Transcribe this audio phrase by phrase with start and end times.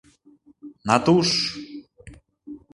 [0.87, 1.29] —Натуш!..